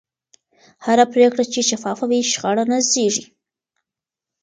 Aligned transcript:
هره 0.85 1.05
پرېکړه 1.13 1.43
چې 1.53 1.61
شفافه 1.69 2.05
وي، 2.09 2.21
شخړه 2.31 2.63
نه 2.71 2.77
زېږي. 2.91 3.25